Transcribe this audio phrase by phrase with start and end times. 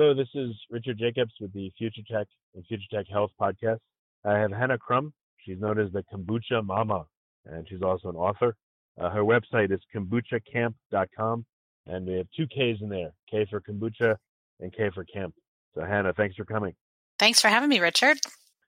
[0.00, 3.80] Hello, this is Richard Jacobs with the Future Tech and Future Tech Health podcast.
[4.24, 5.12] I have Hannah Crum.
[5.44, 7.04] She's known as the Kombucha Mamma,
[7.46, 8.54] and she's also an author.
[8.96, 11.44] Uh, her website is kombuchakamp.com,
[11.88, 14.14] and we have two K's in there K for kombucha
[14.60, 15.34] and K for camp.
[15.74, 16.76] So, Hannah, thanks for coming.
[17.18, 18.18] Thanks for having me, Richard.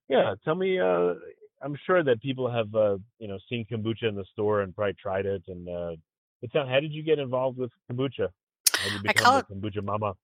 [0.09, 0.81] Yeah, tell me.
[0.81, 1.15] Uh,
[1.63, 4.95] I'm sure that people have, uh, you know, seen kombucha in the store and probably
[5.01, 5.45] tried it.
[5.47, 5.93] And uh,
[6.53, 8.31] tell, how did you get involved with kombucha?
[8.73, 10.15] How did you become I call it kombucha mama?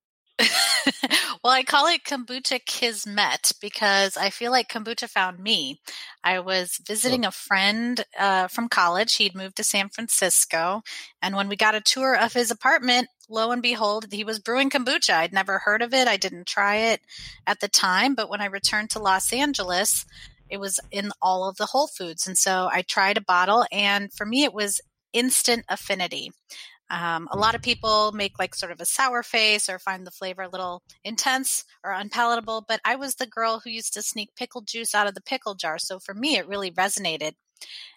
[1.43, 5.79] well, I call it kombucha kismet because I feel like kombucha found me.
[6.23, 7.29] I was visiting oh.
[7.29, 9.15] a friend uh, from college.
[9.15, 10.81] He'd moved to San Francisco.
[11.21, 14.69] And when we got a tour of his apartment, lo and behold, he was brewing
[14.69, 15.13] kombucha.
[15.13, 16.07] I'd never heard of it.
[16.07, 17.01] I didn't try it
[17.45, 18.15] at the time.
[18.15, 20.05] But when I returned to Los Angeles,
[20.49, 22.27] it was in all of the Whole Foods.
[22.27, 23.65] And so I tried a bottle.
[23.71, 24.81] And for me, it was
[25.13, 26.31] instant affinity.
[26.89, 27.69] Um, a lot of mm-hmm.
[27.69, 31.65] people make like sort of a sour face or find the flavor a little intense
[31.83, 35.15] or unpalatable, but I was the girl who used to sneak pickle juice out of
[35.15, 35.77] the pickle jar.
[35.77, 37.33] So for me, it really resonated.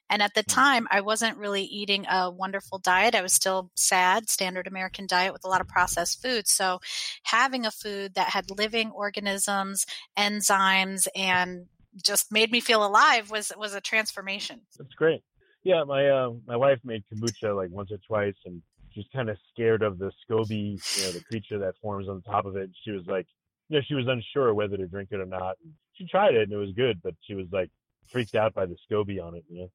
[0.08, 0.52] And at the mm.
[0.52, 3.14] time, I wasn't really eating a wonderful diet.
[3.14, 6.50] I was still sad, standard American diet with a lot of processed foods.
[6.50, 6.80] So
[7.22, 9.86] having a food that had living organisms,
[10.18, 11.66] enzymes, and
[12.04, 14.60] just made me feel alive was was a transformation.
[14.78, 15.22] That's great.
[15.62, 18.62] Yeah, my uh, my wife made kombucha like once or twice, and
[18.92, 22.30] she's kind of scared of the SCOBY, you know, the creature that forms on the
[22.30, 22.70] top of it.
[22.84, 23.26] She was like,
[23.68, 25.56] you know, she was unsure whether to drink it or not.
[25.94, 27.70] She tried it and it was good, but she was like
[28.10, 29.70] freaked out by the SCOBY on it, you know.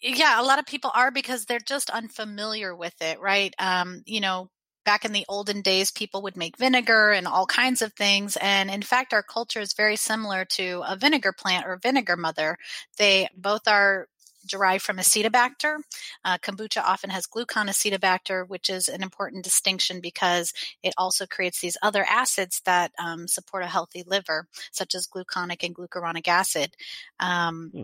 [0.00, 3.54] Yeah, a lot of people are because they're just unfamiliar with it, right?
[3.58, 4.50] Um, you know,
[4.84, 8.36] back in the olden days, people would make vinegar and all kinds of things.
[8.40, 12.56] And in fact, our culture is very similar to a vinegar plant or vinegar mother.
[12.98, 14.08] They both are
[14.46, 15.78] derived from acetobacter.
[16.24, 20.52] Uh, kombucha often has gluconacetobacter, which is an important distinction because
[20.82, 25.62] it also creates these other acids that um, support a healthy liver, such as gluconic
[25.62, 26.76] and glucuronic acid.
[27.20, 27.82] Um, hmm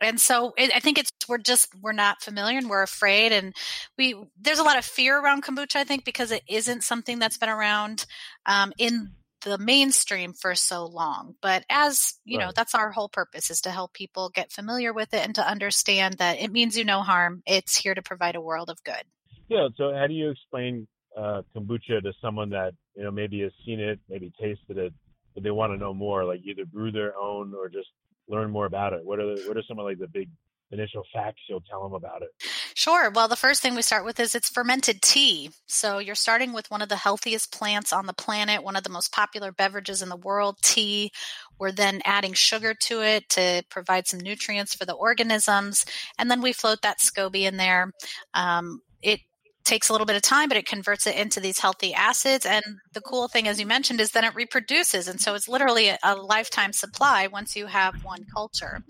[0.00, 3.54] and so it, I think it's we're just we're not familiar and we're afraid and
[3.96, 7.38] we there's a lot of fear around kombucha I think because it isn't something that's
[7.38, 8.06] been around
[8.46, 9.12] um, in
[9.44, 11.36] the mainstream for so long.
[11.40, 12.46] But as you right.
[12.46, 15.48] know, that's our whole purpose is to help people get familiar with it and to
[15.48, 17.42] understand that it means you no harm.
[17.46, 19.02] It's here to provide a world of good.
[19.48, 19.68] Yeah.
[19.76, 23.80] So how do you explain uh, kombucha to someone that you know maybe has seen
[23.80, 24.92] it, maybe tasted it,
[25.34, 27.88] but they want to know more, like either brew their own or just
[28.28, 29.04] learn more about it?
[29.04, 30.28] What are the, what are some of like the big
[30.70, 32.30] initial facts you'll tell them about it?
[32.76, 33.08] Sure.
[33.08, 35.50] Well, the first thing we start with is it's fermented tea.
[35.66, 38.90] So you're starting with one of the healthiest plants on the planet, one of the
[38.90, 41.12] most popular beverages in the world, tea.
[41.56, 45.84] We're then adding sugar to it to provide some nutrients for the organisms.
[46.18, 47.92] And then we float that SCOBY in there.
[48.34, 49.20] Um, it
[49.64, 52.46] takes a little bit of time, but it converts it into these healthy acids.
[52.46, 55.08] And the cool thing, as you mentioned, is then it reproduces.
[55.08, 58.82] And so it's literally a, a, lifetime supply once you have one culture.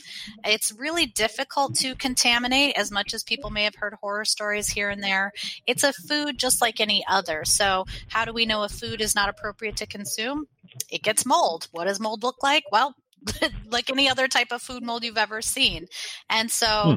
[0.44, 4.90] It's really difficult to contaminate as much as people may have heard horror stories here
[4.90, 5.32] and there.
[5.66, 7.44] It's a food just like any other.
[7.44, 10.46] So, how do we know a food is not appropriate to consume?
[10.90, 11.68] It gets mold.
[11.72, 12.64] What does mold look like?
[12.70, 12.94] Well,
[13.70, 15.86] like any other type of food mold you've ever seen.
[16.28, 16.96] And so, hmm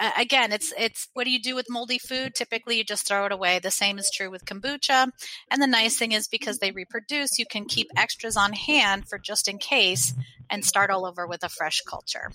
[0.00, 2.34] uh, again, it's it's what do you do with moldy food?
[2.34, 3.58] Typically, you just throw it away.
[3.58, 5.10] The same is true with kombucha.
[5.50, 9.18] And the nice thing is because they reproduce, you can keep extras on hand for
[9.18, 10.14] just in case
[10.50, 12.30] and start all over with a fresh culture.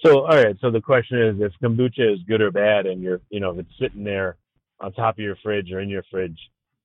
[0.00, 0.56] So, all right.
[0.60, 3.58] So the question is, if kombucha is good or bad, and you're, you know, if
[3.58, 4.36] it's sitting there
[4.80, 6.38] on top of your fridge or in your fridge,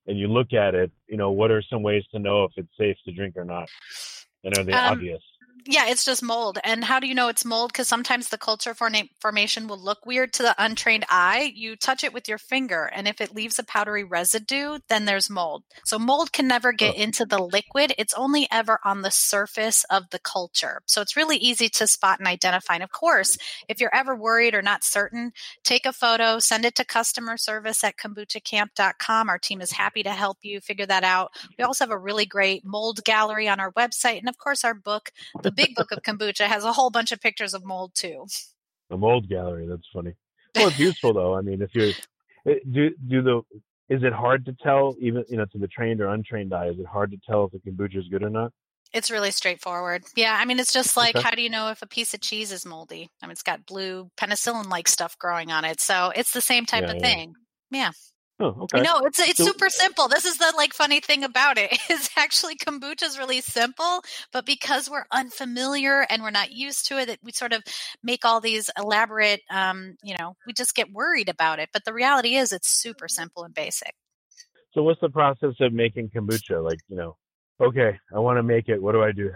[0.06, 2.76] and you look at it, you know, what are some ways to know if it's
[2.78, 3.68] safe to drink or not?
[4.44, 5.22] And are they um, obvious?
[5.66, 6.58] Yeah, it's just mold.
[6.64, 7.72] And how do you know it's mold?
[7.72, 11.52] Because sometimes the culture formation will look weird to the untrained eye.
[11.54, 15.30] You touch it with your finger, and if it leaves a powdery residue, then there's
[15.30, 15.64] mold.
[15.84, 17.02] So mold can never get oh.
[17.02, 17.92] into the liquid.
[17.98, 20.82] It's only ever on the surface of the culture.
[20.86, 22.74] So it's really easy to spot and identify.
[22.74, 23.36] And of course,
[23.68, 25.32] if you're ever worried or not certain,
[25.64, 29.28] take a photo, send it to customer service at kombuchakamp.com.
[29.28, 31.32] Our team is happy to help you figure that out.
[31.58, 34.18] We also have a really great mold gallery on our website.
[34.18, 35.10] And of course, our book,
[35.42, 38.26] The Big Book of Kombucha, has a whole bunch of pictures of mold too.
[38.88, 39.66] The mold gallery.
[39.66, 40.14] That's funny.
[40.54, 41.36] Well, it's useful though.
[41.36, 41.92] I mean, if you're,
[42.46, 43.42] eh, do, do the,
[43.88, 46.78] is it hard to tell even, you know, to the trained or untrained eye, is
[46.78, 48.52] it hard to tell if the kombucha is good or not?
[48.92, 50.02] It's really straightforward.
[50.16, 51.22] Yeah, I mean, it's just like okay.
[51.22, 53.08] how do you know if a piece of cheese is moldy?
[53.22, 55.80] I mean, it's got blue penicillin like stuff growing on it.
[55.80, 57.02] So it's the same type yeah, of yeah.
[57.02, 57.34] thing.
[57.70, 57.90] Yeah.
[58.40, 58.80] Oh, okay.
[58.80, 60.08] No, it's it's so, super simple.
[60.08, 64.02] This is the like funny thing about it is actually kombucha is really simple,
[64.32, 67.62] but because we're unfamiliar and we're not used to it, that we sort of
[68.02, 69.42] make all these elaborate.
[69.50, 71.68] Um, you know, we just get worried about it.
[71.72, 73.94] But the reality is, it's super simple and basic.
[74.72, 76.64] So, what's the process of making kombucha?
[76.64, 77.16] Like, you know,
[77.60, 78.80] okay, I want to make it.
[78.80, 79.30] What do I do?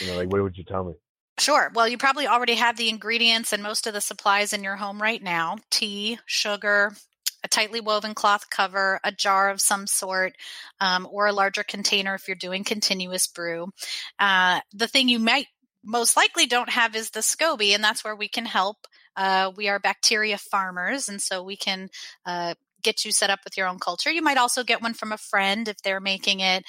[0.00, 0.94] You know, like, what would you tell me?
[1.38, 1.70] Sure.
[1.74, 5.00] Well, you probably already have the ingredients and most of the supplies in your home
[5.00, 6.92] right now tea, sugar,
[7.44, 10.34] a tightly woven cloth cover, a jar of some sort,
[10.80, 13.72] um, or a larger container if you're doing continuous brew.
[14.18, 15.46] Uh, the thing you might
[15.84, 18.86] most likely don't have is the SCOBY, and that's where we can help.
[19.16, 21.88] Uh, we are bacteria farmers, and so we can
[22.24, 24.10] uh, get you set up with your own culture.
[24.10, 26.64] You might also get one from a friend if they're making it.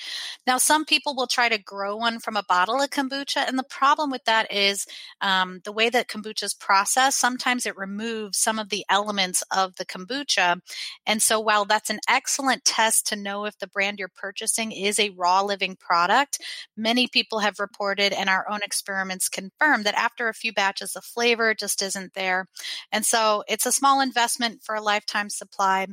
[0.46, 3.64] Now, some people will try to grow one from a bottle of kombucha, and the
[3.64, 4.86] problem with that is
[5.22, 7.20] um, the way that kombucha is processed.
[7.20, 10.60] Sometimes it removes some of the elements of the kombucha,
[11.06, 15.00] and so while that's an excellent test to know if the brand you're purchasing is
[15.00, 16.40] a raw living product,
[16.78, 21.02] many people have reported, and our own experiments confirm that after a few batches, the
[21.02, 22.48] flavor just isn't there,
[22.92, 25.88] and so it's a small investment for a lifetime supply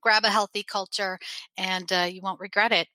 [0.00, 1.18] grab a healthy culture
[1.56, 2.88] and uh, you won't regret it.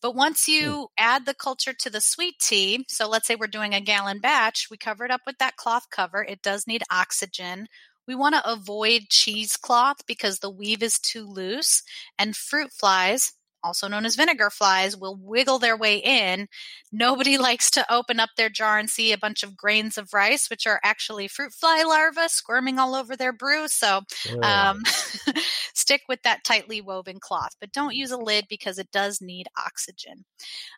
[0.00, 3.74] But once you add the culture to the sweet tea, so let's say we're doing
[3.74, 6.22] a gallon batch, we cover it up with that cloth cover.
[6.22, 7.68] It does need oxygen.
[8.06, 11.82] We want to avoid cheesecloth because the weave is too loose
[12.18, 13.32] and fruit flies
[13.62, 16.48] also known as vinegar flies, will wiggle their way in.
[16.90, 20.48] Nobody likes to open up their jar and see a bunch of grains of rice,
[20.50, 23.68] which are actually fruit fly larvae squirming all over their brew.
[23.68, 24.02] So
[24.42, 24.82] um,
[25.74, 29.46] stick with that tightly woven cloth, but don't use a lid because it does need
[29.58, 30.24] oxygen.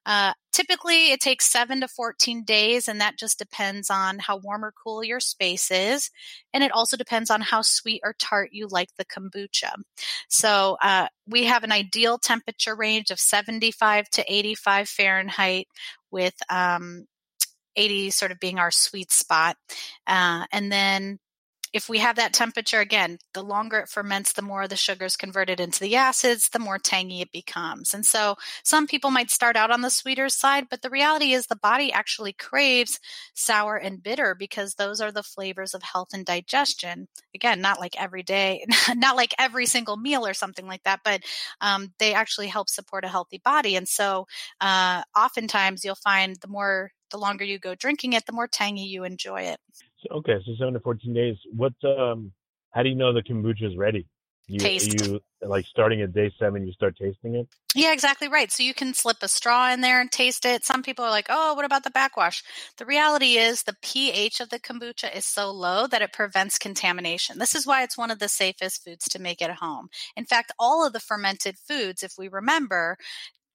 [0.07, 4.65] Uh, typically, it takes seven to 14 days, and that just depends on how warm
[4.65, 6.11] or cool your space is.
[6.53, 9.73] And it also depends on how sweet or tart you like the kombucha.
[10.29, 15.67] So uh, we have an ideal temperature range of 75 to 85 Fahrenheit
[16.11, 17.07] with um,
[17.77, 19.57] 80 sort of being our sweet spot.
[20.07, 21.19] Uh, and then
[21.75, 25.17] if we have that temperature again, the longer it ferments, the more the sugar is
[25.17, 27.93] converted into the acids, the more tangy it becomes.
[27.93, 31.49] And so some people might start out on the sweeter side, but the reality is
[31.49, 33.01] the body actually craves
[33.35, 37.09] sour and bitter because those are the flavors of health and digestion.
[37.35, 41.23] Again, not like every day, not like every single meal or something like that, but
[41.61, 43.75] um, they actually help support a healthy body.
[43.75, 44.29] And so
[44.61, 48.83] uh, oftentimes you'll find the more the longer you go drinking it, the more tangy
[48.83, 49.59] you enjoy it.
[50.11, 51.37] Okay, so seven to fourteen days.
[51.53, 51.73] What?
[51.85, 52.33] Um,
[52.71, 54.07] how do you know the kombucha is ready?
[54.47, 55.01] You, Taste.
[55.01, 57.49] You like starting at day seven, you start tasting it.
[57.75, 58.53] Yeah, exactly right.
[58.53, 60.65] So you can slip a straw in there and taste it.
[60.65, 62.43] Some people are like, "Oh, what about the backwash?"
[62.77, 67.39] The reality is, the pH of the kombucha is so low that it prevents contamination.
[67.39, 69.89] This is why it's one of the safest foods to make at home.
[70.15, 72.99] In fact, all of the fermented foods, if we remember,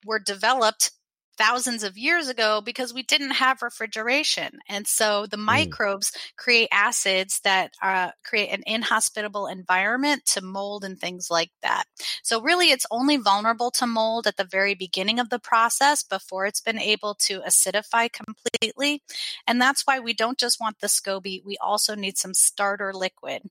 [0.06, 0.92] were developed
[1.40, 4.60] thousands of years ago because we didn't have refrigeration.
[4.68, 5.46] And so the mm.
[5.46, 11.86] microbes create acids that uh, create an inhospitable environment to mold and things like that.
[12.24, 16.46] So, really, it's only vulnerable to mold at the very beginning of the process before
[16.46, 19.02] it's been able to acidify completely.
[19.48, 23.44] And that's why we don't just want the SCOBY, we also need some starter liquid.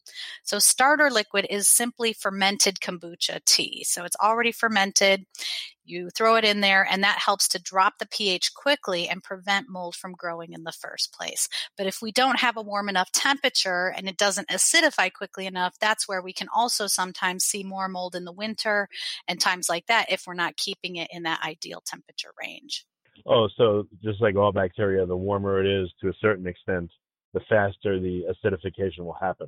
[0.43, 3.85] So, starter liquid is simply fermented kombucha tea.
[3.85, 5.25] So, it's already fermented.
[5.89, 9.71] You throw it in there, and that helps to drop the pH quickly and prevent
[9.71, 11.49] mold from growing in the first place.
[11.77, 15.79] But if we don't have a warm enough temperature and it doesn't acidify quickly enough,
[15.81, 18.89] that's where we can also sometimes see more mold in the winter
[19.27, 22.85] and times like that if we're not keeping it in that ideal temperature range.
[23.27, 26.91] Oh, so just like all bacteria, the warmer it is to a certain extent,
[27.35, 29.47] the faster the acidification will happen.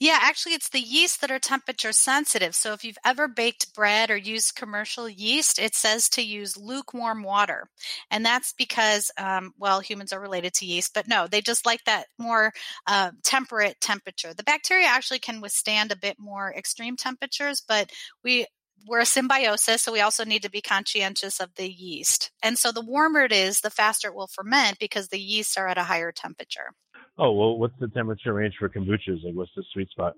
[0.00, 2.54] Yeah, actually, it's the yeast that are temperature sensitive.
[2.54, 7.22] So if you've ever baked bread or used commercial yeast, it says to use lukewarm
[7.22, 7.68] water.
[8.10, 11.84] And that's because, um, well, humans are related to yeast, but no, they just like
[11.84, 12.52] that more
[12.86, 14.34] uh, temperate temperature.
[14.34, 17.90] The bacteria actually can withstand a bit more extreme temperatures, but
[18.24, 18.46] we
[18.86, 22.30] we're a symbiosis, so we also need to be conscientious of the yeast.
[22.42, 25.68] And so the warmer it is, the faster it will ferment because the yeasts are
[25.68, 26.72] at a higher temperature.
[27.16, 29.22] Oh well, what's the temperature range for kombuchas?
[29.24, 30.14] Like, what's the sweet spot?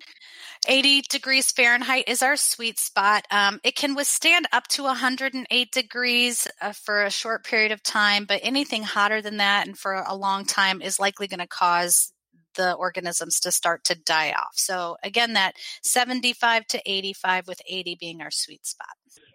[0.67, 3.27] 80 degrees Fahrenheit is our sweet spot.
[3.31, 8.25] Um, it can withstand up to 108 degrees uh, for a short period of time,
[8.25, 12.13] but anything hotter than that and for a long time is likely going to cause
[12.55, 14.55] the organisms to start to die off.
[14.55, 18.89] So again, that 75 to 85 with 80 being our sweet spot.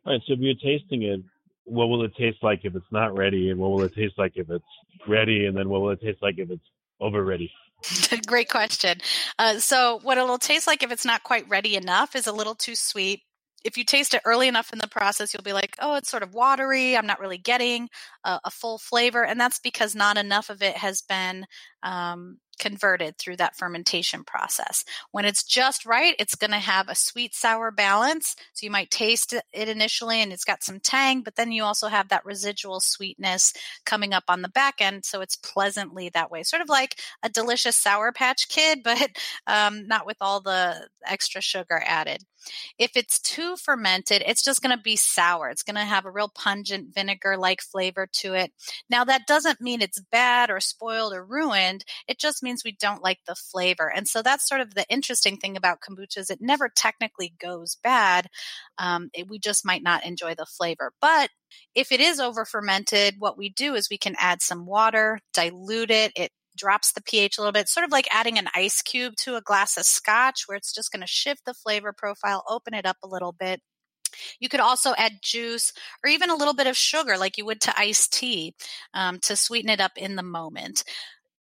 [0.05, 0.21] All right.
[0.25, 1.21] So if you're tasting it,
[1.65, 3.51] what will it taste like if it's not ready?
[3.51, 4.65] And what will it taste like if it's
[5.07, 5.45] ready?
[5.45, 6.63] And then what will it taste like if it's
[7.01, 7.51] over ready?
[8.27, 8.97] Great question.
[9.39, 12.55] Uh, so, what it'll taste like if it's not quite ready enough is a little
[12.55, 13.21] too sweet.
[13.63, 16.23] If you taste it early enough in the process, you'll be like, oh, it's sort
[16.23, 16.97] of watery.
[16.97, 17.89] I'm not really getting
[18.23, 19.23] a, a full flavor.
[19.23, 21.45] And that's because not enough of it has been
[21.83, 24.85] um, converted through that fermentation process.
[25.11, 28.35] When it's just right, it's going to have a sweet sour balance.
[28.53, 31.87] So you might taste it initially and it's got some tang, but then you also
[31.87, 33.53] have that residual sweetness
[33.83, 35.03] coming up on the back end.
[35.03, 39.09] So it's pleasantly that way, sort of like a delicious Sour Patch Kid, but
[39.47, 42.23] um, not with all the extra sugar added.
[42.77, 45.49] If it's too fermented, it's just going to be sour.
[45.49, 48.51] It's going to have a real pungent vinegar like flavor to it.
[48.89, 51.85] Now, that doesn't mean it's bad or spoiled or ruined.
[52.07, 53.91] It just means we don't like the flavor.
[53.93, 57.77] And so that's sort of the interesting thing about kombucha is it never technically goes
[57.83, 58.27] bad.
[58.77, 60.91] Um, it, we just might not enjoy the flavor.
[60.99, 61.29] But
[61.75, 65.91] if it is over fermented, what we do is we can add some water, dilute
[65.91, 66.11] it.
[66.15, 69.35] It drops the pH a little bit, sort of like adding an ice cube to
[69.35, 72.85] a glass of scotch, where it's just going to shift the flavor profile, open it
[72.85, 73.61] up a little bit.
[74.39, 75.71] You could also add juice
[76.03, 78.55] or even a little bit of sugar, like you would to iced tea,
[78.93, 80.83] um, to sweeten it up in the moment.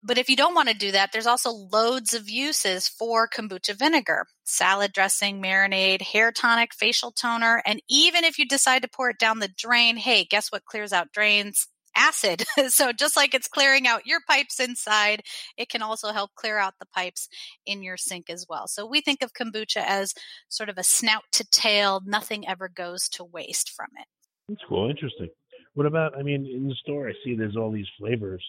[0.07, 3.75] But if you don't want to do that, there's also loads of uses for kombucha
[3.75, 7.61] vinegar salad dressing, marinade, hair tonic, facial toner.
[7.67, 10.93] And even if you decide to pour it down the drain, hey, guess what clears
[10.93, 11.67] out drains?
[11.97, 12.45] acid.
[12.69, 15.23] so just like it's clearing out your pipes inside,
[15.57, 17.27] it can also help clear out the pipes
[17.65, 18.69] in your sink as well.
[18.69, 20.13] So we think of kombucha as
[20.51, 24.07] sort of a snout to tail, nothing ever goes to waste from it.
[24.49, 24.91] That's cool.
[24.91, 25.31] Interesting.
[25.73, 28.45] What about, I mean, in the store, I see there's all these flavors.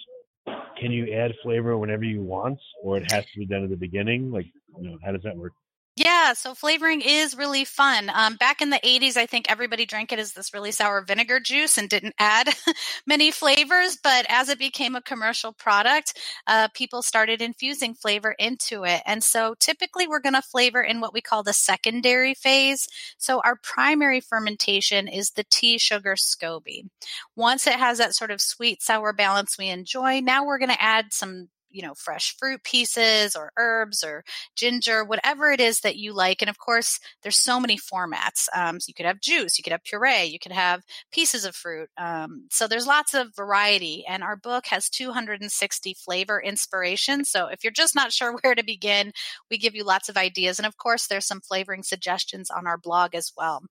[0.80, 3.76] Can you add flavor whenever you want, or it has to be done at the
[3.76, 4.32] beginning?
[4.32, 4.46] Like,
[4.80, 5.54] you know, how does that work?
[5.98, 8.12] Yeah, so flavoring is really fun.
[8.14, 11.40] Um, back in the 80s, I think everybody drank it as this really sour vinegar
[11.40, 12.50] juice and didn't add
[13.08, 13.98] many flavors.
[14.04, 16.14] But as it became a commercial product,
[16.46, 19.02] uh, people started infusing flavor into it.
[19.08, 22.88] And so typically we're going to flavor in what we call the secondary phase.
[23.18, 26.90] So our primary fermentation is the tea sugar SCOBY.
[27.36, 30.82] Once it has that sort of sweet sour balance we enjoy, now we're going to
[30.82, 34.24] add some you know, fresh fruit pieces or herbs or
[34.56, 36.42] ginger, whatever it is that you like.
[36.42, 38.48] And of course, there's so many formats.
[38.56, 40.82] Um, so you could have juice, you could have puree, you could have
[41.12, 41.88] pieces of fruit.
[41.96, 44.04] Um, so there's lots of variety.
[44.10, 47.30] And our book has 260 flavor inspirations.
[47.30, 49.12] So if you're just not sure where to begin,
[49.52, 50.58] we give you lots of ideas.
[50.58, 53.62] And of course, there's some flavoring suggestions on our blog as well.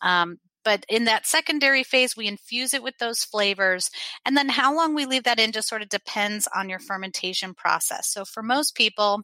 [0.00, 3.90] Um, but in that secondary phase, we infuse it with those flavors.
[4.26, 7.54] And then how long we leave that in just sort of depends on your fermentation
[7.54, 8.12] process.
[8.12, 9.22] So for most people,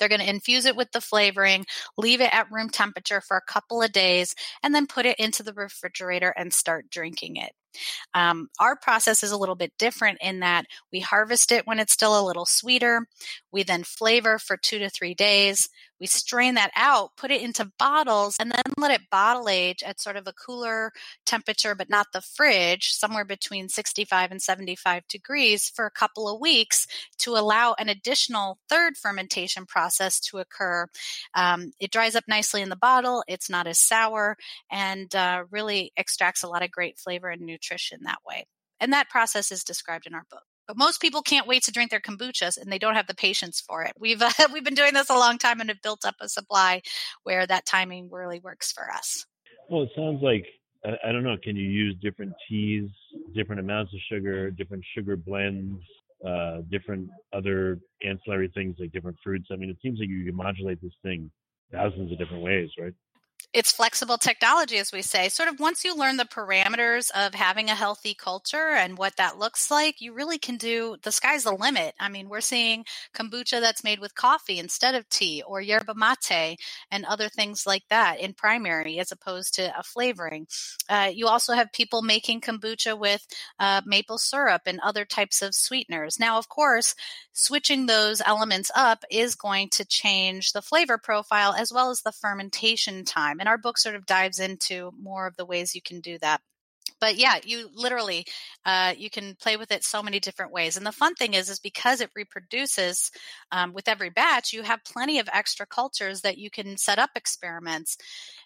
[0.00, 3.52] they're going to infuse it with the flavoring, leave it at room temperature for a
[3.52, 4.34] couple of days,
[4.64, 7.52] and then put it into the refrigerator and start drinking it.
[8.14, 11.92] Um, our process is a little bit different in that we harvest it when it's
[11.92, 13.06] still a little sweeter.
[13.50, 15.68] We then flavor for two to three days.
[16.02, 20.00] We strain that out, put it into bottles, and then let it bottle age at
[20.00, 20.90] sort of a cooler
[21.26, 26.40] temperature, but not the fridge, somewhere between 65 and 75 degrees for a couple of
[26.40, 26.88] weeks
[27.18, 30.88] to allow an additional third fermentation process to occur.
[31.36, 34.36] Um, it dries up nicely in the bottle, it's not as sour,
[34.72, 38.46] and uh, really extracts a lot of great flavor and nutrition that way.
[38.80, 40.42] And that process is described in our book.
[40.66, 43.60] But most people can't wait to drink their kombuchas and they don't have the patience
[43.60, 43.92] for it.
[43.98, 46.82] We've uh, we've been doing this a long time and have built up a supply
[47.24, 49.26] where that timing really works for us.
[49.68, 50.46] Well, it sounds like
[51.04, 51.36] I, don't know.
[51.40, 52.90] Can you use different teas,
[53.34, 55.80] different amounts of sugar, different sugar blends,
[56.26, 59.46] uh, different other ancillary things like different fruits?
[59.52, 61.30] I mean, it seems like you can modulate this thing
[61.70, 62.94] thousands of different ways, right?
[63.52, 65.28] It's flexible technology, as we say.
[65.28, 69.38] Sort of once you learn the parameters of having a healthy culture and what that
[69.38, 71.94] looks like, you really can do the sky's the limit.
[72.00, 72.84] I mean, we're seeing
[73.14, 76.58] kombucha that's made with coffee instead of tea, or yerba mate
[76.90, 80.46] and other things like that in primary as opposed to a flavoring.
[80.88, 83.26] Uh, you also have people making kombucha with
[83.58, 86.18] uh, maple syrup and other types of sweeteners.
[86.18, 86.94] Now, of course,
[87.32, 92.12] switching those elements up is going to change the flavor profile as well as the
[92.12, 96.00] fermentation time and our book sort of dives into more of the ways you can
[96.00, 96.40] do that.
[97.00, 98.24] But yeah you literally
[98.64, 101.48] uh, you can play with it so many different ways and the fun thing is
[101.48, 103.10] is because it reproduces
[103.50, 107.10] um, with every batch you have plenty of extra cultures that you can set up
[107.16, 107.96] experiments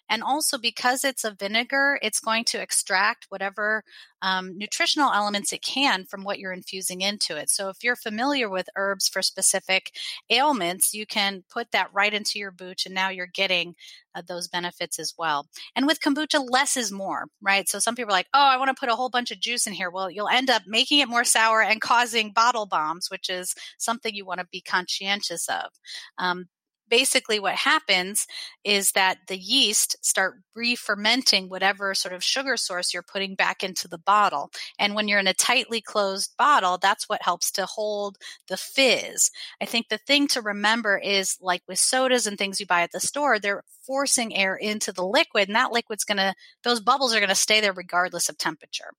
[0.09, 3.83] and also because it's a vinegar, it's going to extract whatever
[4.21, 7.49] um, nutritional elements it can from what you're infusing into it.
[7.49, 9.91] So if you're familiar with herbs for specific
[10.29, 13.75] ailments, you can put that right into your booch, and now you're getting
[14.15, 15.47] uh, those benefits as well.
[15.75, 17.69] And with kombucha, less is more, right?
[17.69, 19.67] So some people are like, oh, I want to put a whole bunch of juice
[19.67, 19.91] in here.
[19.91, 24.13] Well, you'll end up making it more sour and causing bottle bombs, which is something
[24.15, 25.71] you want to be conscientious of.
[26.17, 26.47] Um,
[26.89, 28.27] basically what happens
[28.63, 33.87] is that the yeast start re-fermenting whatever sort of sugar source you're putting back into
[33.87, 34.49] the bottle.
[34.79, 38.17] And when you're in a tightly closed bottle that's what helps to hold
[38.47, 39.29] the fizz.
[39.61, 42.91] I think the thing to remember is like with sodas and things you buy at
[42.91, 47.13] the store they're forcing air into the liquid and that liquid's going to those bubbles
[47.15, 48.91] are going to stay there regardless of temperature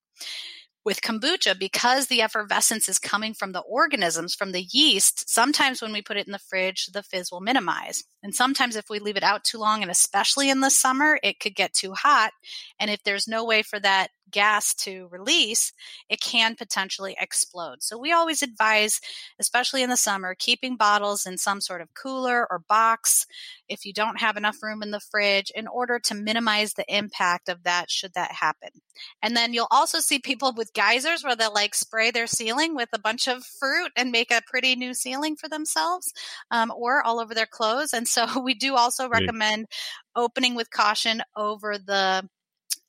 [0.85, 5.93] with kombucha, because the effervescence is coming from the organisms, from the yeast, sometimes when
[5.93, 8.05] we put it in the fridge, the fizz will minimize.
[8.23, 11.41] And sometimes if we leave it out too long, and especially in the summer, it
[11.41, 12.33] could get too hot.
[12.79, 15.73] And if there's no way for that gas to release,
[16.09, 17.83] it can potentially explode.
[17.83, 19.01] So we always advise,
[19.39, 23.27] especially in the summer, keeping bottles in some sort of cooler or box
[23.69, 27.49] if you don't have enough room in the fridge in order to minimize the impact
[27.49, 28.71] of that should that happen.
[29.23, 32.89] And then you'll also see people with geysers where they'll like spray their ceiling with
[32.93, 36.13] a bunch of fruit and make a pretty new ceiling for themselves
[36.51, 37.93] um, or all over their clothes.
[37.93, 39.67] And so we do also recommend
[40.17, 42.29] opening with caution over the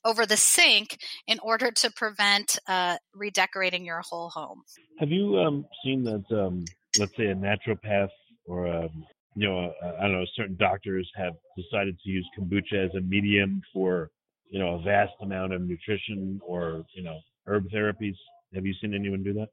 [0.04, 4.62] over the sink in order to prevent uh, redecorating your whole home.
[4.98, 6.64] Have you um, seen that, um,
[6.98, 8.08] let's say, a naturopath
[8.46, 9.04] or a, um,
[9.36, 13.62] you know, I don't know, certain doctors have decided to use kombucha as a medium
[13.72, 14.10] for,
[14.50, 18.16] you know, a vast amount of nutrition or, you know, herb therapies?
[18.54, 19.48] Have you seen anyone do that?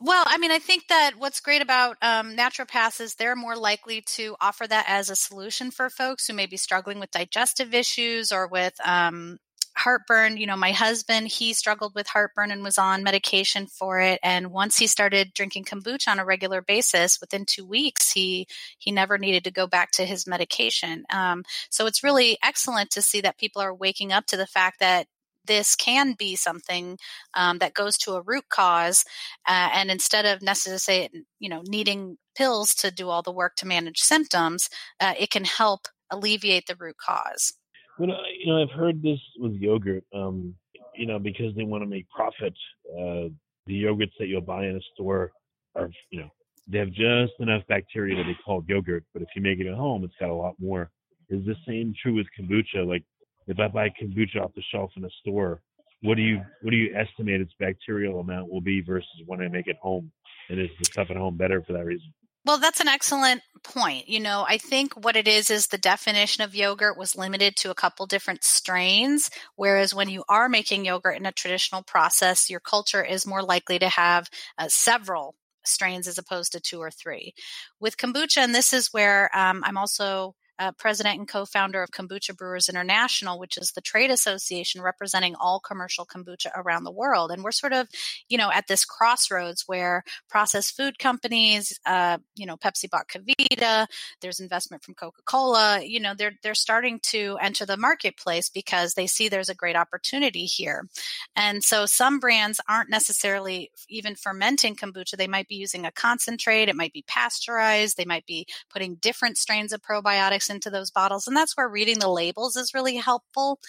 [0.00, 4.02] Well, I mean, I think that what's great about um, naturopaths is they're more likely
[4.02, 8.30] to offer that as a solution for folks who may be struggling with digestive issues
[8.30, 9.38] or with um,
[9.80, 14.20] heartburn, you know, my husband, he struggled with heartburn and was on medication for it.
[14.22, 18.46] And once he started drinking kombucha on a regular basis, within two weeks, he
[18.78, 21.04] he never needed to go back to his medication.
[21.12, 24.80] Um, so it's really excellent to see that people are waking up to the fact
[24.80, 25.06] that
[25.46, 26.98] this can be something
[27.34, 29.04] um, that goes to a root cause,
[29.48, 33.66] uh, and instead of necessarily, you know, needing pills to do all the work to
[33.66, 34.68] manage symptoms,
[35.00, 37.54] uh, it can help alleviate the root cause.
[38.00, 40.04] Well, you know, I've heard this with yogurt.
[40.14, 40.54] Um,
[40.96, 42.54] you know, because they want to make profit.
[42.90, 43.28] Uh,
[43.66, 45.30] the yogurts that you'll buy in a store
[45.76, 46.30] are, you know,
[46.66, 49.04] they have just enough bacteria that they call yogurt.
[49.12, 50.90] But if you make it at home, it's got a lot more.
[51.28, 52.86] Is the same true with kombucha?
[52.86, 53.04] Like,
[53.46, 55.60] if I buy kombucha off the shelf in a store,
[56.02, 59.48] what do you what do you estimate its bacterial amount will be versus when I
[59.48, 60.10] make it home?
[60.48, 62.12] And is the stuff at home better for that reason?
[62.44, 64.08] Well, that's an excellent point.
[64.08, 67.70] You know, I think what it is is the definition of yogurt was limited to
[67.70, 72.60] a couple different strains, whereas when you are making yogurt in a traditional process, your
[72.60, 75.34] culture is more likely to have uh, several
[75.66, 77.34] strains as opposed to two or three.
[77.78, 82.36] With kombucha, and this is where um, I'm also uh, president and co-founder of Kombucha
[82.36, 87.30] Brewers International, which is the trade association representing all commercial kombucha around the world.
[87.30, 87.88] And we're sort of,
[88.28, 93.86] you know, at this crossroads where processed food companies, uh, you know, Pepsi bought KeVita,
[94.20, 99.06] there's investment from Coca-Cola, you know, they're they're starting to enter the marketplace because they
[99.06, 100.86] see there's a great opportunity here.
[101.34, 105.16] And so some brands aren't necessarily even fermenting kombucha.
[105.16, 109.38] They might be using a concentrate, it might be pasteurized, they might be putting different
[109.38, 111.26] strains of probiotics into those bottles.
[111.26, 113.60] And that's where reading the labels is really helpful.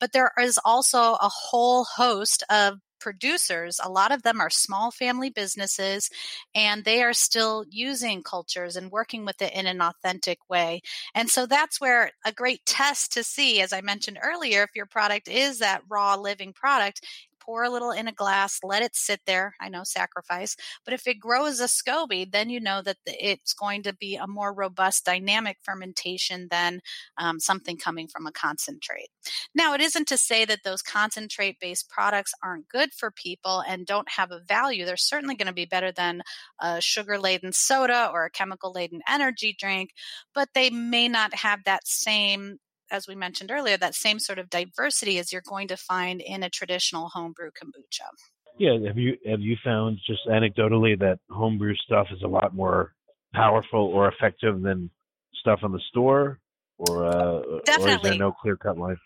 [0.00, 4.90] But there is also a whole host of producers, a lot of them are small
[4.90, 6.08] family businesses
[6.54, 10.80] and they are still using cultures and working with it in an authentic way.
[11.14, 14.86] And so that's where a great test to see, as I mentioned earlier, if your
[14.86, 17.04] product is that raw living product,
[17.44, 19.54] pour a little in a glass, let it sit there.
[19.60, 23.82] I know sacrifice, but if it grows a SCOBY, then you know that it's going
[23.84, 26.80] to be a more robust dynamic fermentation than
[27.18, 29.08] um, something coming from a concentrate.
[29.54, 33.86] Now, it isn't to say that those concentrate based products aren't good for people and
[33.86, 34.84] don't have a value.
[34.84, 36.22] They're certainly going to be better than
[36.60, 39.90] a sugar laden soda or a chemical laden energy drink,
[40.34, 42.58] but they may not have that same
[42.90, 46.42] as we mentioned earlier, that same sort of diversity as you're going to find in
[46.42, 48.08] a traditional homebrew kombucha.
[48.58, 52.94] Yeah, have you have you found just anecdotally that homebrew stuff is a lot more
[53.32, 54.90] powerful or effective than
[55.40, 56.38] stuff on the store,
[56.78, 57.92] or uh, Definitely.
[57.92, 58.96] or is there no clear cut line?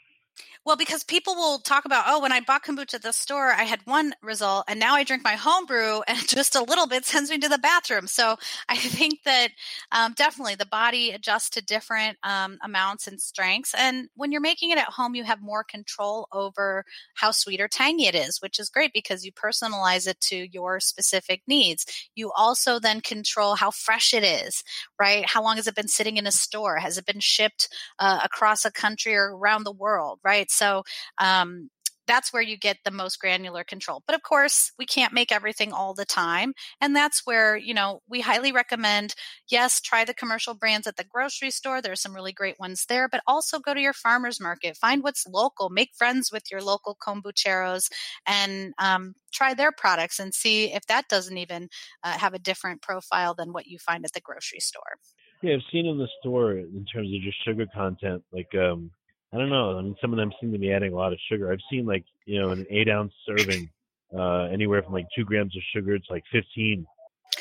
[0.68, 3.62] Well, because people will talk about, oh, when I bought kombucha at the store, I
[3.62, 7.30] had one result, and now I drink my homebrew, and just a little bit sends
[7.30, 8.06] me to the bathroom.
[8.06, 8.36] So
[8.68, 9.48] I think that
[9.92, 13.72] um, definitely the body adjusts to different um, amounts and strengths.
[13.72, 17.68] And when you're making it at home, you have more control over how sweet or
[17.68, 21.86] tangy it is, which is great because you personalize it to your specific needs.
[22.14, 24.62] You also then control how fresh it is,
[25.00, 25.24] right?
[25.24, 26.76] How long has it been sitting in a store?
[26.76, 30.50] Has it been shipped uh, across a country or around the world, right?
[30.58, 30.82] So
[31.18, 31.70] um,
[32.08, 34.02] that's where you get the most granular control.
[34.06, 36.54] But of course, we can't make everything all the time.
[36.80, 39.14] And that's where, you know, we highly recommend
[39.48, 41.80] yes, try the commercial brands at the grocery store.
[41.80, 45.26] There's some really great ones there, but also go to your farmer's market, find what's
[45.26, 47.90] local, make friends with your local kombucheros,
[48.26, 51.68] and um, try their products and see if that doesn't even
[52.02, 54.96] uh, have a different profile than what you find at the grocery store.
[55.42, 58.90] Yeah, I've seen in the store in terms of just sugar content, like um,
[59.32, 59.78] I don't know.
[59.78, 61.52] I mean, some of them seem to be adding a lot of sugar.
[61.52, 63.70] I've seen like you know an eight ounce serving,
[64.16, 66.86] uh, anywhere from like two grams of sugar to like fifteen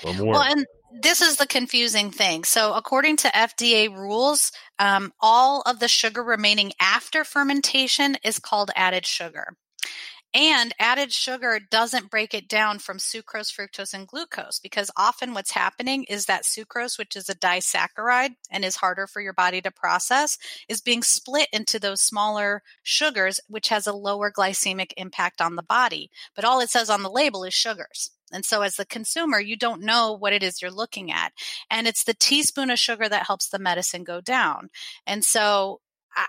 [0.06, 0.34] or more.
[0.34, 0.66] Well, and
[1.02, 2.44] this is the confusing thing.
[2.44, 8.72] So, according to FDA rules, um, all of the sugar remaining after fermentation is called
[8.76, 9.56] added sugar.
[10.34, 15.52] And added sugar doesn't break it down from sucrose, fructose, and glucose because often what's
[15.52, 19.72] happening is that sucrose, which is a disaccharide and is harder for your body to
[19.72, 20.38] process,
[20.68, 25.64] is being split into those smaller sugars, which has a lower glycemic impact on the
[25.64, 26.12] body.
[26.36, 28.12] But all it says on the label is sugars.
[28.32, 31.32] And so, as the consumer, you don't know what it is you're looking at.
[31.72, 34.70] And it's the teaspoon of sugar that helps the medicine go down.
[35.06, 35.80] And so,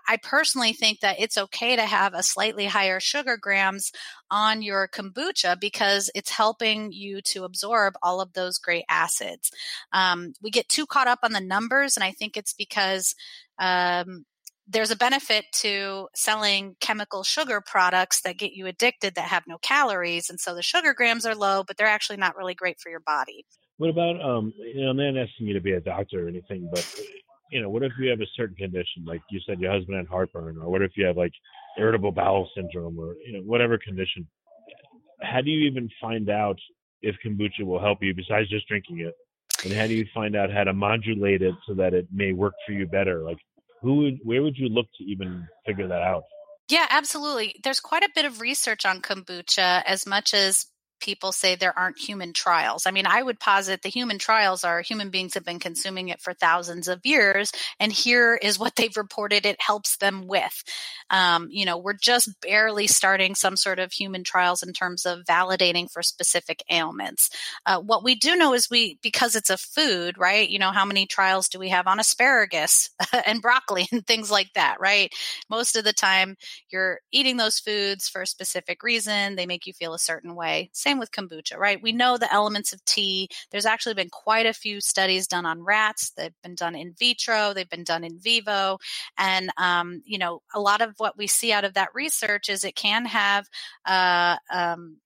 [0.06, 3.90] I personally think that it's okay to have a slightly higher sugar grams
[4.30, 9.50] on your kombucha because it's helping you to absorb all of those great acids.
[9.92, 13.14] Um, we get too caught up on the numbers, and I think it's because
[13.58, 14.24] um,
[14.66, 19.56] there's a benefit to selling chemical sugar products that get you addicted that have no
[19.58, 20.28] calories.
[20.28, 23.00] And so the sugar grams are low, but they're actually not really great for your
[23.00, 23.46] body.
[23.78, 26.68] What about, um, you know, I'm not asking you to be a doctor or anything,
[26.70, 26.84] but
[27.50, 30.06] you know, what if you have a certain condition, like you said, your husband had
[30.06, 31.32] heartburn, or what if you have like
[31.78, 34.26] irritable bowel syndrome, or you know, whatever condition?
[35.22, 36.58] How do you even find out
[37.02, 39.14] if kombucha will help you besides just drinking it?
[39.64, 42.54] And how do you find out how to modulate it so that it may work
[42.64, 43.24] for you better?
[43.24, 43.38] Like,
[43.82, 46.22] who would, where would you look to even figure that out?
[46.68, 47.56] Yeah, absolutely.
[47.64, 50.66] There's quite a bit of research on kombucha, as much as
[51.00, 52.86] people say there aren't human trials.
[52.86, 56.20] I mean, I would posit the human trials are human beings have been consuming it
[56.20, 60.62] for thousands of years, and here is what they've reported it helps them with.
[61.10, 65.20] Um, you know, we're just barely starting some sort of human trials in terms of
[65.28, 67.30] validating for specific ailments.
[67.66, 70.48] Uh, what we do know is we, because it's a food, right?
[70.48, 72.90] You know, how many trials do we have on asparagus
[73.26, 75.12] and broccoli and things like that, right?
[75.50, 76.36] Most of the time,
[76.70, 79.36] you're eating those foods for a specific reason.
[79.36, 80.70] They make you feel a certain way.
[80.96, 81.82] With kombucha, right?
[81.82, 83.28] We know the elements of tea.
[83.50, 86.10] There's actually been quite a few studies done on rats.
[86.16, 87.52] They've been done in vitro.
[87.52, 88.78] They've been done in vivo.
[89.18, 92.64] And, um, you know, a lot of what we see out of that research is
[92.64, 93.46] it can have,
[93.84, 94.98] uh, um,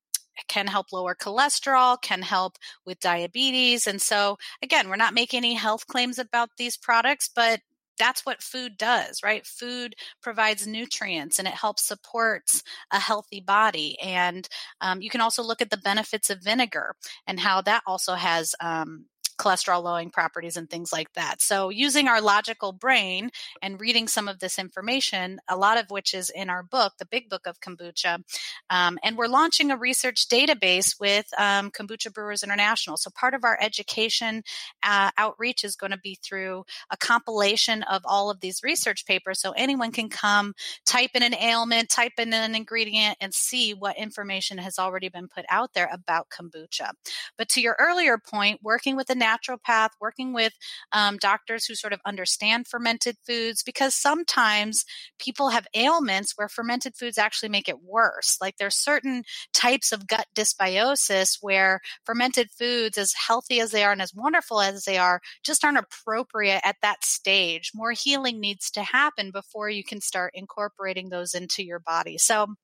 [0.49, 3.87] can help lower cholesterol, can help with diabetes.
[3.87, 7.61] And so, again, we're not making any health claims about these products, but
[8.03, 9.47] that's what food does, right?
[9.47, 13.97] Food provides nutrients and it helps supports a healthy body.
[14.03, 14.49] And
[14.81, 16.97] um, you can also look at the benefits of vinegar
[17.29, 19.05] and how that also has um,
[19.43, 21.43] cholesterol lowering properties and things like that.
[21.43, 26.15] So, using our logical brain and reading some of this information, a lot of which
[26.15, 28.23] is in our book, the Big Book of Kombucha,
[28.71, 32.97] um, and we're launching a research database with um, Kombucha Brewers International.
[32.97, 34.45] So, part of our education
[34.85, 39.41] uh, outreach is going to be through a compilation of all of these research papers.
[39.41, 40.55] So, anyone can come,
[40.87, 45.27] type in an ailment, type in an ingredient, and see what information has already been
[45.27, 46.93] put out there about kombucha.
[47.37, 50.53] But to your earlier point, working with the naturopath, working with
[50.93, 54.85] um, doctors who sort of understand fermented foods, because sometimes
[55.19, 58.39] people have ailments where fermented foods actually make it worse.
[58.41, 63.93] Like there's certain types of gut dysbiosis where fermented foods, as healthy as they are
[63.93, 67.71] and as wonderful as they are, just aren't appropriate at that stage.
[67.75, 72.19] More healing needs to happen before you can start incorporating those into your body.
[72.19, 72.55] So,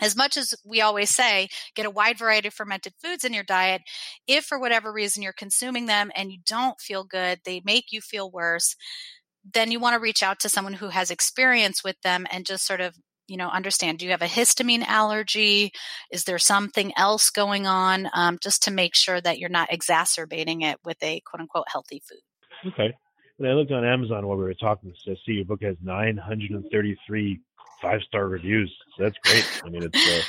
[0.00, 3.44] as much as we always say, get a wide variety of fermented foods in your
[3.44, 3.82] diet,
[4.26, 8.00] if for whatever reason you're consuming them and you don't feel good, they make you
[8.00, 8.76] feel worse,
[9.54, 12.66] then you want to reach out to someone who has experience with them and just
[12.66, 15.72] sort of you know understand do you have a histamine allergy?
[16.10, 18.08] Is there something else going on?
[18.12, 22.02] Um, just to make sure that you're not exacerbating it with a quote unquote healthy
[22.06, 22.72] food.
[22.72, 22.92] Okay.
[23.36, 27.40] When i looked on amazon while we were talking so see your book has 933
[27.80, 28.74] five star reviews.
[28.98, 30.22] That's great i mean it's uh,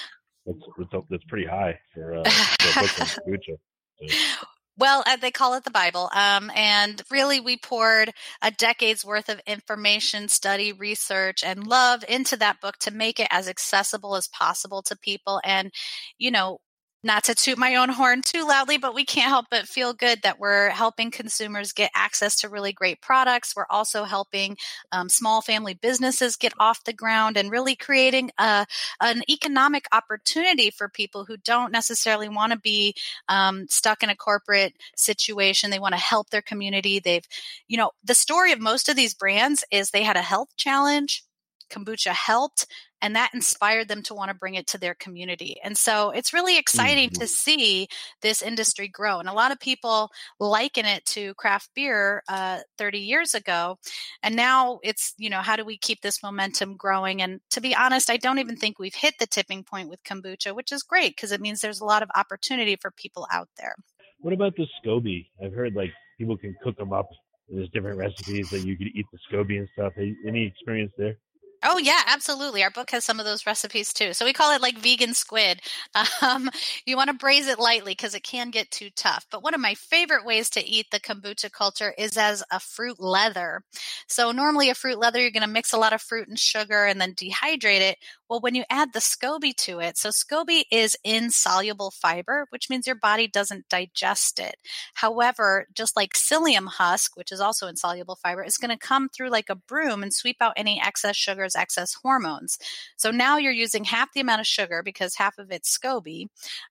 [0.45, 0.59] that's,
[0.91, 3.57] that's, that's pretty high for, uh, for a book on kombucha
[4.09, 4.45] so.
[4.77, 6.09] Well, uh, they call it the Bible.
[6.15, 8.11] Um, and really, we poured
[8.41, 13.27] a decade's worth of information, study, research, and love into that book to make it
[13.29, 15.39] as accessible as possible to people.
[15.43, 15.71] And,
[16.17, 16.59] you know,
[17.03, 20.21] not to toot my own horn too loudly, but we can't help but feel good
[20.21, 23.55] that we're helping consumers get access to really great products.
[23.55, 24.57] We're also helping
[24.91, 28.65] um, small family businesses get off the ground and really creating a,
[29.01, 32.93] an economic opportunity for people who don't necessarily want to be
[33.27, 35.71] um, stuck in a corporate situation.
[35.71, 36.99] They want to help their community.
[36.99, 37.25] They've,
[37.67, 41.23] you know, the story of most of these brands is they had a health challenge
[41.71, 42.67] kombucha helped
[43.01, 45.57] and that inspired them to want to bring it to their community.
[45.63, 47.21] And so it's really exciting mm-hmm.
[47.21, 47.87] to see
[48.21, 49.19] this industry grow.
[49.19, 53.77] And a lot of people liken it to craft beer uh, 30 years ago.
[54.21, 57.21] And now it's, you know, how do we keep this momentum growing?
[57.21, 60.55] And to be honest, I don't even think we've hit the tipping point with kombucha,
[60.55, 63.75] which is great because it means there's a lot of opportunity for people out there.
[64.19, 65.27] What about the SCOBY?
[65.43, 67.07] I've heard like people can cook them up.
[67.49, 69.93] There's different recipes that you could eat the SCOBY and stuff.
[69.97, 71.17] Any experience there?
[71.63, 72.63] Oh yeah, absolutely.
[72.63, 74.13] Our book has some of those recipes too.
[74.13, 75.61] So we call it like vegan squid.
[76.21, 76.49] Um,
[76.85, 79.25] you want to braise it lightly because it can get too tough.
[79.31, 82.99] But one of my favorite ways to eat the kombucha culture is as a fruit
[82.99, 83.63] leather.
[84.07, 86.85] So normally a fruit leather, you're going to mix a lot of fruit and sugar
[86.85, 87.97] and then dehydrate it.
[88.31, 92.87] Well, when you add the SCOBY to it, so SCOBY is insoluble fiber, which means
[92.87, 94.55] your body doesn't digest it.
[94.93, 99.31] However, just like psyllium husk, which is also insoluble fiber, is going to come through
[99.31, 102.57] like a broom and sweep out any excess sugars, excess hormones.
[102.95, 106.27] So now you're using half the amount of sugar because half of it's SCOBY.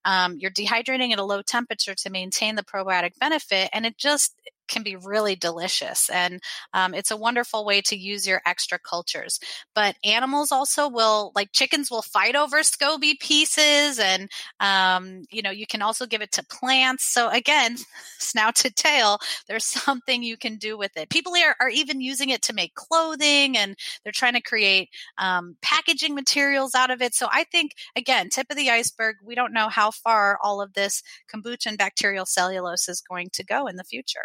[0.07, 4.35] Um, you're dehydrating at a low temperature to maintain the probiotic benefit, and it just
[4.71, 6.09] can be really delicious.
[6.09, 6.41] And
[6.73, 9.39] um, it's a wonderful way to use your extra cultures.
[9.75, 13.99] But animals also will, like chickens, will fight over SCOBY pieces.
[13.99, 14.31] And,
[14.61, 17.05] um, you know, you can also give it to plants.
[17.05, 17.77] So again,
[18.19, 21.11] snout to tail, there's something you can do with it.
[21.11, 25.57] People are, are even using it to make clothing and they're trying to create um,
[25.61, 27.15] packaging materials out of it.
[27.15, 30.75] So I think, again, tip of the iceberg, we don't know how far all of
[30.75, 31.03] this
[31.33, 34.21] kombucha and bacterial cellulose is going to go in the future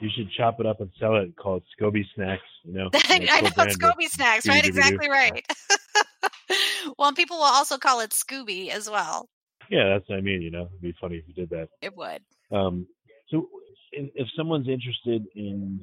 [0.00, 2.42] you should chop it up and sell it and call it SCOBY Snacks.
[2.64, 4.64] You know, I know SCOBY Snacks, right?
[4.64, 5.44] Exactly right.
[6.98, 9.28] well, people will also call it Scooby as well.
[9.70, 10.42] Yeah, that's what I mean.
[10.42, 11.68] You know, it'd be funny if you did that.
[11.80, 12.22] It would.
[12.52, 12.86] Um,
[13.30, 13.48] so,
[13.92, 15.80] if someone's interested in,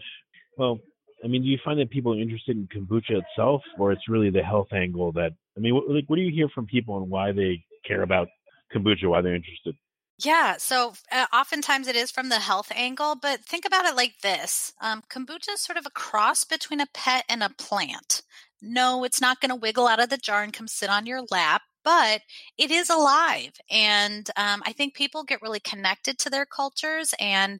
[0.58, 0.80] well,
[1.24, 4.30] I mean, do you find that people are interested in kombucha itself, or it's really
[4.30, 5.32] the health angle that?
[5.58, 8.28] I mean, what, like, what do you hear from people and why they care about
[8.74, 9.76] kombucha, why they're interested?
[10.20, 14.20] Yeah, so uh, oftentimes it is from the health angle, but think about it like
[14.22, 18.22] this um, kombucha is sort of a cross between a pet and a plant.
[18.62, 21.24] No, it's not going to wiggle out of the jar and come sit on your
[21.32, 22.22] lap, but
[22.58, 23.52] it is alive.
[23.70, 27.60] And um, I think people get really connected to their cultures and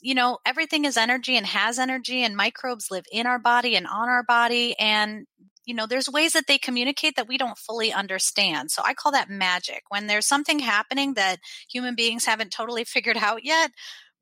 [0.00, 3.86] you know, everything is energy and has energy, and microbes live in our body and
[3.86, 4.76] on our body.
[4.78, 5.26] And
[5.64, 8.70] you know, there's ways that they communicate that we don't fully understand.
[8.70, 9.82] So I call that magic.
[9.88, 11.38] When there's something happening that
[11.70, 13.70] human beings haven't totally figured out yet,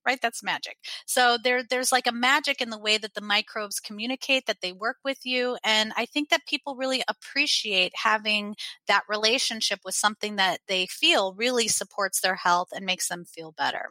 [0.07, 0.77] right that's magic
[1.07, 4.73] so there there's like a magic in the way that the microbes communicate that they
[4.73, 8.55] work with you and i think that people really appreciate having
[8.87, 13.53] that relationship with something that they feel really supports their health and makes them feel
[13.53, 13.89] better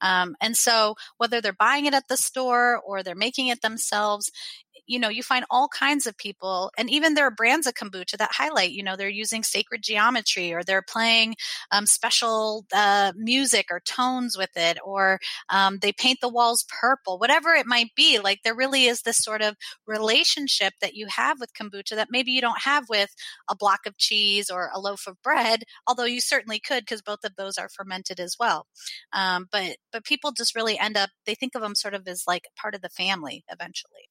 [0.00, 4.30] um, and so whether they're buying it at the store or they're making it themselves
[4.86, 8.16] you know, you find all kinds of people, and even there are brands of kombucha
[8.18, 11.34] that highlight, you know, they're using sacred geometry or they're playing
[11.70, 15.18] um, special uh, music or tones with it, or
[15.50, 18.18] um, they paint the walls purple, whatever it might be.
[18.18, 22.32] Like there really is this sort of relationship that you have with kombucha that maybe
[22.32, 23.10] you don't have with
[23.48, 27.24] a block of cheese or a loaf of bread, although you certainly could because both
[27.24, 28.66] of those are fermented as well.
[29.12, 32.24] Um, but but people just really end up they think of them sort of as
[32.26, 34.08] like part of the family eventually.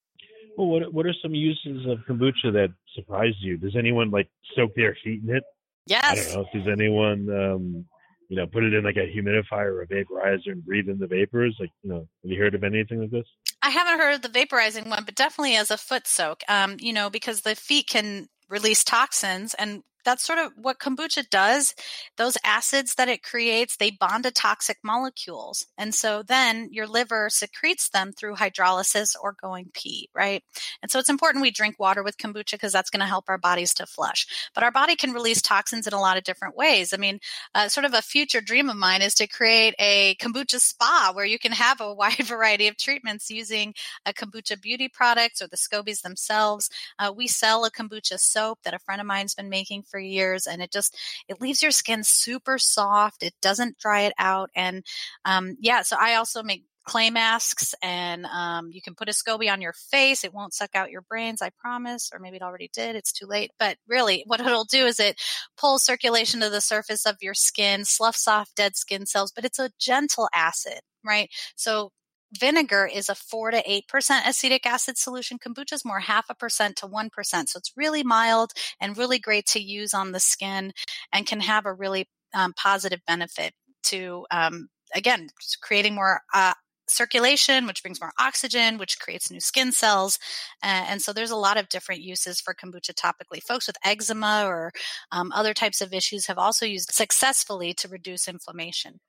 [0.56, 3.58] Well, what what are some uses of kombucha that surprised you?
[3.58, 5.44] Does anyone like soak their feet in it?
[5.86, 6.04] Yes.
[6.06, 6.60] I don't know.
[6.60, 7.86] Does anyone um,
[8.30, 11.08] you know put it in like a humidifier or a vaporizer and breathe in the
[11.08, 11.56] vapors?
[11.60, 13.28] Like you know, have you heard of anything like this?
[13.62, 16.42] I haven't heard of the vaporizing one, but definitely as a foot soak.
[16.48, 21.30] Um, you know, because the feet can release toxins and that's sort of what kombucha
[21.30, 21.76] does.
[22.16, 25.68] Those acids that it creates, they bond to toxic molecules.
[25.78, 30.44] And so then your liver secretes them through hydrolysis or going pee, right?
[30.82, 33.38] And so it's important we drink water with kombucha because that's going to help our
[33.38, 34.50] bodies to flush.
[34.56, 36.94] But our body can release toxins in a lot of different ways.
[36.94, 37.20] I mean,
[37.54, 41.26] uh, sort of a future dream of mine is to create a kombucha spa where
[41.26, 43.74] you can have a wide variety of treatments using
[44.06, 46.70] a kombucha beauty products or the scobies themselves.
[46.98, 50.02] Uh, we sell a kombucha soap that a friend of mine's been making for for
[50.02, 50.96] years and it just
[51.28, 54.84] it leaves your skin super soft it doesn't dry it out and
[55.26, 59.52] um, yeah so i also make clay masks and um, you can put a SCOBY
[59.52, 60.24] on your face.
[60.24, 62.96] It won't suck out your brains, I promise, or maybe it already did.
[62.96, 63.52] It's too late.
[63.60, 65.22] But really, what it'll do is it
[65.58, 69.60] pulls circulation to the surface of your skin, sloughs off dead skin cells, but it's
[69.60, 71.30] a gentle acid, right?
[71.58, 71.92] So
[72.34, 75.38] vinegar is a 4 to 8% acetic acid solution.
[75.40, 77.10] Kombucha is more half a percent to 1%.
[77.24, 80.74] So it's really mild and really great to use on the skin
[81.14, 85.30] and can have a really um, positive benefit to, um, again,
[85.62, 86.54] creating more uh,
[86.90, 90.20] circulation, which brings more oxygen, which creates new skin cells.
[90.64, 93.42] Uh, and so there's a lot of different uses for kombucha topically.
[93.42, 94.72] Folks with eczema or
[95.12, 99.00] um, other types of issues have also used successfully to reduce inflammation.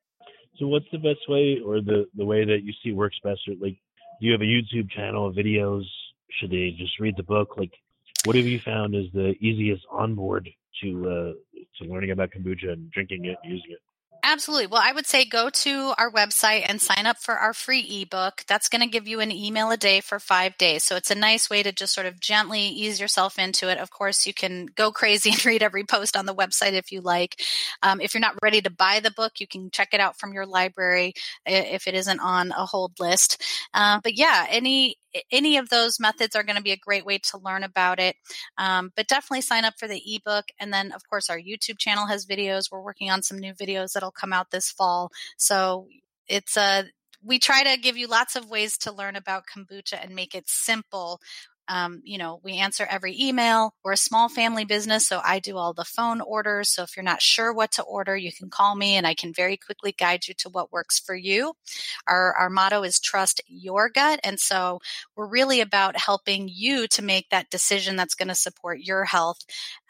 [0.58, 3.40] So what's the best way or the, the way that you see works best?
[3.48, 3.78] Or like,
[4.20, 5.84] do you have a YouTube channel, of videos?
[6.38, 7.56] Should they just read the book?
[7.56, 7.72] Like,
[8.24, 10.48] what have you found is the easiest onboard
[10.82, 11.32] to uh,
[11.78, 13.78] to learning about kombucha and drinking it and using it?
[14.30, 14.66] Absolutely.
[14.66, 18.44] Well, I would say go to our website and sign up for our free ebook.
[18.46, 20.84] That's going to give you an email a day for five days.
[20.84, 23.78] So it's a nice way to just sort of gently ease yourself into it.
[23.78, 27.00] Of course, you can go crazy and read every post on the website if you
[27.00, 27.40] like.
[27.82, 30.34] Um, if you're not ready to buy the book, you can check it out from
[30.34, 31.14] your library
[31.46, 33.42] if it isn't on a hold list.
[33.72, 34.96] Uh, but yeah, any
[35.30, 38.16] any of those methods are going to be a great way to learn about it.
[38.56, 40.46] Um, but definitely sign up for the ebook.
[40.58, 42.70] And then, of course, our YouTube channel has videos.
[42.70, 45.10] We're working on some new videos that'll come out this fall.
[45.36, 45.88] So
[46.26, 46.84] it's a
[47.24, 50.48] we try to give you lots of ways to learn about kombucha and make it
[50.48, 51.20] simple
[51.68, 53.74] um, you know, we answer every email.
[53.84, 56.70] We're a small family business, so I do all the phone orders.
[56.70, 59.32] So if you're not sure what to order, you can call me and I can
[59.32, 61.52] very quickly guide you to what works for you.
[62.06, 64.20] Our, our motto is trust your gut.
[64.24, 64.80] And so
[65.14, 69.38] we're really about helping you to make that decision that's going to support your health.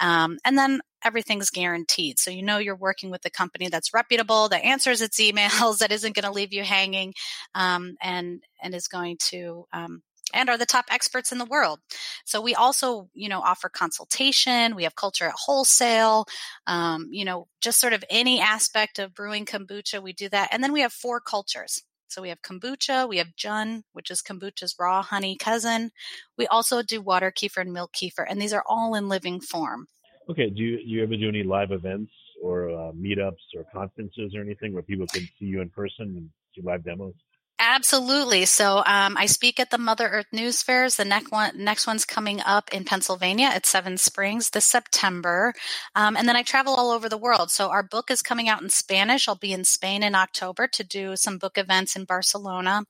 [0.01, 2.19] Um, and then everything's guaranteed.
[2.19, 5.93] So you know you're working with a company that's reputable, that answers its emails, that
[5.93, 7.15] isn't going to leave you hanging,
[7.55, 10.03] um, and and is going to um,
[10.35, 11.81] and are the top experts in the world.
[12.25, 14.75] So we also, you know, offer consultation.
[14.75, 16.27] We have culture at wholesale.
[16.67, 20.49] Um, you know, just sort of any aspect of brewing kombucha, we do that.
[20.53, 21.83] And then we have four cultures.
[22.09, 25.91] So we have kombucha, we have jun, which is kombucha's raw honey cousin.
[26.39, 29.89] We also do water kefir and milk kefir, and these are all in living form.
[30.31, 30.51] Okay.
[30.51, 32.11] Do you, you ever do any live events
[32.43, 36.31] or uh, meetups or conferences or anything where people can see you in person and
[36.55, 37.15] see live demos?
[37.61, 38.45] Absolutely.
[38.45, 40.95] So um, I speak at the Mother Earth News Fairs.
[40.95, 45.53] The next one, next one's coming up in Pennsylvania at Seven Springs this September,
[45.97, 47.51] um, and then I travel all over the world.
[47.51, 49.27] So our book is coming out in Spanish.
[49.27, 52.85] I'll be in Spain in October to do some book events in Barcelona,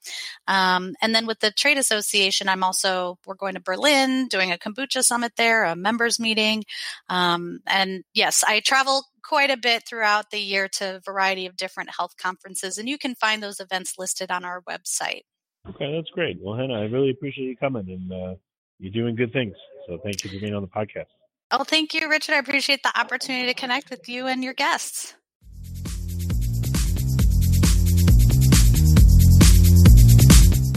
[0.46, 4.59] um, and then with the trade association, I'm also we're going to Berlin doing a
[4.59, 6.64] kombucha summit there, a members meeting,
[7.09, 11.57] um, and yes, I travel quite a bit throughout the year to a variety of
[11.57, 15.23] different health conferences, and you can find those events listed on our website.
[15.69, 16.38] Okay, that's great.
[16.41, 18.35] Well, Hannah, I really appreciate you coming, and uh,
[18.79, 19.55] you're doing good things.
[19.87, 21.07] So thank you for being on the podcast.
[21.51, 22.35] Oh, thank you, Richard.
[22.35, 25.14] I appreciate the opportunity to connect with you and your guests.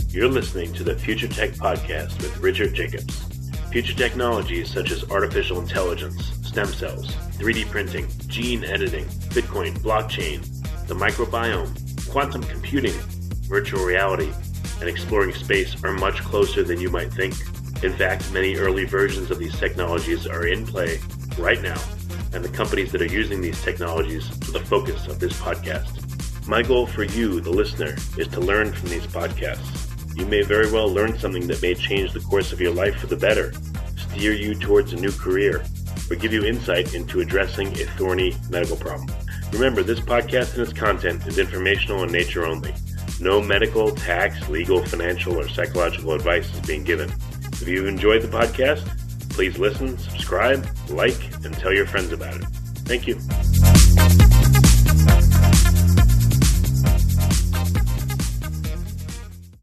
[0.10, 3.18] You're listening to the Future Tech Podcast with Richard Jacobs.
[3.72, 7.08] Future technologies such as artificial intelligence, stem cells,
[7.40, 10.42] 3D printing, gene editing, Bitcoin, blockchain,
[10.86, 11.72] the microbiome,
[12.12, 12.92] quantum computing,
[13.48, 14.30] virtual reality,
[14.82, 17.36] and exploring space are much closer than you might think.
[17.86, 21.00] In fact, many early versions of these technologies are in play
[21.38, 21.82] right now,
[22.34, 26.48] and the companies that are using these technologies are the focus of this podcast.
[26.50, 30.18] My goal for you, the listener, is to learn from these podcasts.
[30.18, 33.08] You may very well learn something that may change the course of your life for
[33.08, 33.54] the better,
[33.96, 35.64] steer you towards a new career,
[36.12, 39.10] or give you insight into addressing a thorny medical problem.
[39.54, 42.76] Remember, this podcast and its content is informational in nature only.
[43.22, 47.12] No medical, tax, legal, financial, or psychological advice is being given.
[47.54, 48.86] If you've enjoyed the podcast,
[49.30, 52.44] please listen, subscribe, like, and tell your friends about it.
[52.86, 53.18] Thank you.